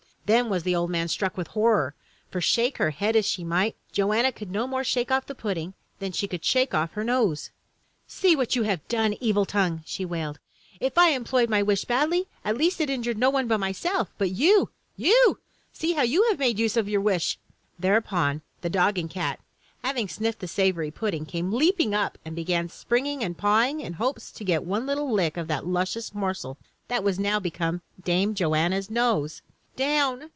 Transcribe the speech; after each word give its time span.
Then 0.27 0.47
was 0.47 0.63
the 0.63 0.73
old 0.77 0.89
man 0.89 1.09
struck 1.09 1.35
with 1.35 1.47
horror, 1.47 1.93
for 2.29 2.39
shake 2.39 2.77
her 2.77 2.91
head 2.91 3.17
as 3.17 3.25
she 3.25 3.43
might, 3.43 3.75
Joanna 3.91 4.31
could 4.31 4.49
no 4.49 4.65
more 4.65 4.81
shake 4.85 5.11
off 5.11 5.25
the 5.25 5.35
pudding 5.35 5.73
than 5.99 6.13
she 6.13 6.25
could 6.25 6.45
shake 6.45 6.73
off 6.73 6.93
her 6.93 7.03
nose! 7.03 7.49
"See 8.07 8.33
what 8.33 8.55
you 8.55 8.63
have 8.63 8.87
done, 8.87 9.11
evil 9.19 9.43
tongue!" 9.45 9.81
she 9.85 10.05
wailed. 10.05 10.39
"If 10.79 10.97
I 10.97 11.09
employed 11.09 11.49
my 11.49 11.61
wish 11.61 11.83
badly, 11.83 12.29
at 12.45 12.55
least 12.55 12.79
it 12.79 12.89
injured 12.89 13.17
no 13.17 13.29
one 13.29 13.49
but 13.49 13.57
myself, 13.59 14.13
but 14.17 14.29
you— 14.31 14.69
you— 15.07 15.41
see 15.73 15.91
how 15.93 16.03
you 16.03 16.23
have 16.29 16.39
made 16.39 16.57
use 16.57 16.77
of 16.77 16.87
your 16.87 17.01
wish!" 17.01 17.37
Thereupon, 17.77 18.41
the 18.61 18.69
dog 18.69 18.97
and 18.97 19.09
cat, 19.09 19.41
having 19.83 20.07
sniffed 20.07 20.39
the 20.39 20.47
savory 20.47 20.91
pud 20.91 21.11
ding, 21.11 21.25
came 21.25 21.51
leaping 21.51 21.93
up 21.93 22.17
and 22.23 22.37
began 22.37 22.69
springing 22.69 23.21
and 23.21 23.37
pawing, 23.37 23.81
in 23.81 23.93
hopes 23.93 24.31
to 24.31 24.45
get 24.45 24.63
one 24.63 24.85
little 24.85 25.11
lick 25.11 25.35
of 25.35 25.49
that 25.49 25.67
luscious 25.67 26.13
morsel 26.15 26.57
that 26.87 27.03
was 27.03 27.19
now 27.19 27.37
become 27.37 27.81
Dame 28.01 28.33
Joanna's 28.33 28.89
nose! 28.89 29.41
"Down! 29.77 30.29